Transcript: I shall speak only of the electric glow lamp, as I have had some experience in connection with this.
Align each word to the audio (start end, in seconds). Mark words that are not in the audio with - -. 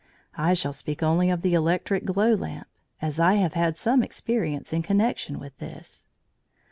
I 0.35 0.55
shall 0.55 0.73
speak 0.73 1.03
only 1.03 1.29
of 1.29 1.43
the 1.43 1.53
electric 1.53 2.05
glow 2.05 2.33
lamp, 2.33 2.67
as 3.03 3.19
I 3.19 3.35
have 3.35 3.53
had 3.53 3.77
some 3.77 4.01
experience 4.01 4.73
in 4.73 4.81
connection 4.81 5.37
with 5.37 5.55
this. 5.59 6.07